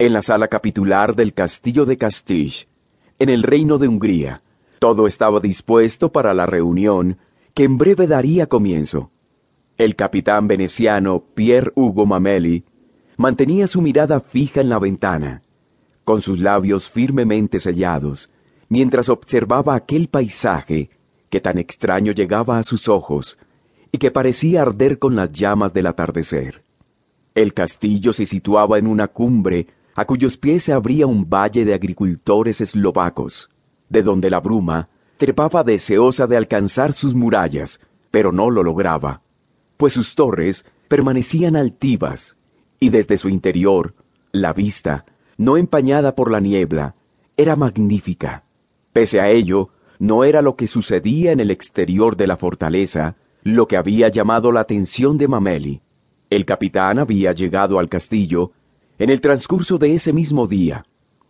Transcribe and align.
en 0.00 0.14
la 0.14 0.22
sala 0.22 0.48
capitular 0.48 1.14
del 1.14 1.34
castillo 1.34 1.84
de 1.84 1.98
Castilla, 1.98 2.64
en 3.18 3.28
el 3.28 3.42
reino 3.42 3.76
de 3.76 3.86
Hungría. 3.86 4.42
Todo 4.78 5.06
estaba 5.06 5.40
dispuesto 5.40 6.10
para 6.10 6.32
la 6.32 6.46
reunión 6.46 7.18
que 7.52 7.64
en 7.64 7.76
breve 7.76 8.06
daría 8.06 8.46
comienzo. 8.46 9.10
El 9.76 9.96
capitán 9.96 10.48
veneciano 10.48 11.22
Pierre 11.34 11.70
Hugo 11.74 12.06
Mameli 12.06 12.64
mantenía 13.18 13.66
su 13.66 13.82
mirada 13.82 14.20
fija 14.20 14.62
en 14.62 14.70
la 14.70 14.78
ventana, 14.78 15.42
con 16.04 16.22
sus 16.22 16.38
labios 16.38 16.88
firmemente 16.88 17.60
sellados, 17.60 18.30
mientras 18.70 19.10
observaba 19.10 19.74
aquel 19.74 20.08
paisaje 20.08 20.88
que 21.28 21.42
tan 21.42 21.58
extraño 21.58 22.12
llegaba 22.12 22.58
a 22.58 22.62
sus 22.62 22.88
ojos 22.88 23.36
y 23.92 23.98
que 23.98 24.10
parecía 24.10 24.62
arder 24.62 24.98
con 24.98 25.14
las 25.14 25.30
llamas 25.30 25.74
del 25.74 25.88
atardecer. 25.88 26.64
El 27.34 27.52
castillo 27.52 28.14
se 28.14 28.24
situaba 28.24 28.78
en 28.78 28.86
una 28.86 29.06
cumbre 29.08 29.66
a 30.00 30.06
cuyos 30.06 30.38
pies 30.38 30.64
se 30.64 30.72
abría 30.72 31.06
un 31.06 31.28
valle 31.28 31.66
de 31.66 31.74
agricultores 31.74 32.62
eslovacos, 32.62 33.50
de 33.90 34.02
donde 34.02 34.30
la 34.30 34.40
bruma 34.40 34.88
trepaba 35.18 35.62
deseosa 35.62 36.26
de 36.26 36.38
alcanzar 36.38 36.94
sus 36.94 37.14
murallas, 37.14 37.80
pero 38.10 38.32
no 38.32 38.48
lo 38.48 38.62
lograba, 38.62 39.20
pues 39.76 39.92
sus 39.92 40.14
torres 40.14 40.64
permanecían 40.88 41.54
altivas, 41.54 42.38
y 42.78 42.88
desde 42.88 43.18
su 43.18 43.28
interior, 43.28 43.94
la 44.32 44.54
vista, 44.54 45.04
no 45.36 45.58
empañada 45.58 46.14
por 46.14 46.30
la 46.30 46.40
niebla, 46.40 46.94
era 47.36 47.54
magnífica. 47.54 48.44
Pese 48.94 49.20
a 49.20 49.28
ello, 49.28 49.68
no 49.98 50.24
era 50.24 50.40
lo 50.40 50.56
que 50.56 50.66
sucedía 50.66 51.30
en 51.32 51.40
el 51.40 51.50
exterior 51.50 52.16
de 52.16 52.26
la 52.26 52.38
fortaleza 52.38 53.16
lo 53.42 53.68
que 53.68 53.76
había 53.76 54.08
llamado 54.08 54.50
la 54.50 54.60
atención 54.60 55.18
de 55.18 55.28
Mameli. 55.28 55.82
El 56.30 56.46
capitán 56.46 56.98
había 56.98 57.32
llegado 57.32 57.78
al 57.78 57.90
castillo 57.90 58.52
en 59.00 59.08
el 59.08 59.22
transcurso 59.22 59.78
de 59.78 59.94
ese 59.94 60.12
mismo 60.12 60.46
día, 60.46 60.84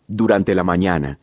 durante 0.09 0.57
la 0.57 0.65
mañana, 0.65 1.21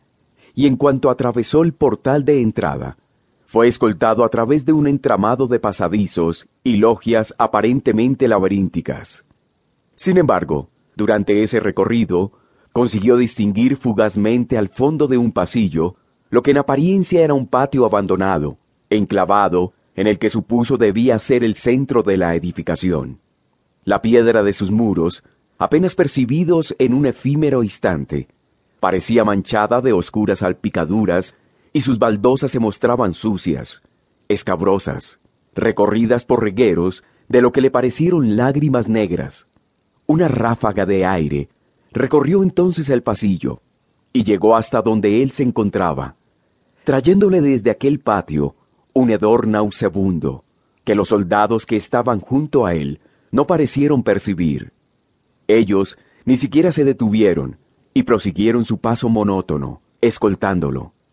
y 0.54 0.66
en 0.66 0.76
cuanto 0.76 1.10
atravesó 1.10 1.62
el 1.62 1.74
portal 1.74 2.24
de 2.24 2.40
entrada, 2.40 2.96
fue 3.44 3.68
escoltado 3.68 4.24
a 4.24 4.30
través 4.30 4.64
de 4.64 4.72
un 4.72 4.86
entramado 4.86 5.46
de 5.46 5.60
pasadizos 5.60 6.48
y 6.64 6.76
logias 6.76 7.34
aparentemente 7.36 8.26
laberínticas. 8.28 9.26
Sin 9.94 10.16
embargo, 10.16 10.70
durante 10.96 11.42
ese 11.42 11.60
recorrido, 11.60 12.32
consiguió 12.72 13.18
distinguir 13.18 13.76
fugazmente 13.76 14.56
al 14.56 14.70
fondo 14.70 15.06
de 15.06 15.18
un 15.18 15.32
pasillo 15.32 15.96
lo 16.30 16.42
que 16.42 16.52
en 16.52 16.58
apariencia 16.58 17.22
era 17.22 17.34
un 17.34 17.46
patio 17.46 17.84
abandonado, 17.84 18.56
enclavado, 18.88 19.74
en 19.96 20.06
el 20.06 20.18
que 20.18 20.30
supuso 20.30 20.78
debía 20.78 21.18
ser 21.18 21.44
el 21.44 21.56
centro 21.56 22.02
de 22.02 22.16
la 22.16 22.34
edificación. 22.34 23.20
La 23.84 24.00
piedra 24.00 24.42
de 24.42 24.54
sus 24.54 24.70
muros 24.70 25.22
apenas 25.58 25.94
percibidos 25.94 26.74
en 26.78 26.94
un 26.94 27.06
efímero 27.06 27.62
instante. 27.62 28.28
Parecía 28.80 29.24
manchada 29.24 29.80
de 29.80 29.92
oscuras 29.92 30.38
salpicaduras 30.38 31.34
y 31.72 31.80
sus 31.80 31.98
baldosas 31.98 32.52
se 32.52 32.60
mostraban 32.60 33.12
sucias, 33.12 33.82
escabrosas, 34.28 35.20
recorridas 35.54 36.24
por 36.24 36.42
regueros 36.42 37.02
de 37.28 37.42
lo 37.42 37.52
que 37.52 37.60
le 37.60 37.70
parecieron 37.70 38.36
lágrimas 38.36 38.88
negras. 38.88 39.48
Una 40.06 40.28
ráfaga 40.28 40.86
de 40.86 41.04
aire 41.04 41.48
recorrió 41.92 42.42
entonces 42.42 42.88
el 42.88 43.02
pasillo 43.02 43.60
y 44.12 44.24
llegó 44.24 44.56
hasta 44.56 44.80
donde 44.80 45.22
él 45.22 45.30
se 45.30 45.42
encontraba, 45.42 46.16
trayéndole 46.84 47.40
desde 47.40 47.70
aquel 47.70 48.00
patio 48.00 48.54
un 48.94 49.10
hedor 49.10 49.46
nauseabundo 49.46 50.44
que 50.84 50.94
los 50.94 51.08
soldados 51.08 51.66
que 51.66 51.76
estaban 51.76 52.20
junto 52.20 52.64
a 52.64 52.74
él 52.74 53.00
no 53.30 53.46
parecieron 53.46 54.02
percibir. 54.02 54.72
Ellos 55.48 55.98
ni 56.26 56.36
siquiera 56.36 56.72
se 56.72 56.84
detuvieron 56.84 57.58
y 57.94 58.02
prosiguieron 58.02 58.66
su 58.66 58.78
paso 58.78 59.08
monótono, 59.08 59.80
escoltándolo. 60.02 60.92